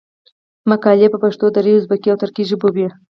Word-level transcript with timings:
مقالي 0.71 1.07
په 1.11 1.17
پښتو، 1.23 1.45
دري، 1.55 1.71
ازبکي 1.77 2.09
او 2.11 2.19
ترکي 2.23 2.43
ژبو 2.49 2.67
وې. 2.75 2.87